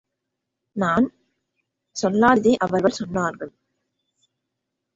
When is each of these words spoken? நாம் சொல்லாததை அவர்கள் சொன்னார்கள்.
நாம் 0.75 1.07
சொல்லாததை 1.95 2.53
அவர்கள் 2.55 2.99
சொன்னார்கள். 2.99 3.53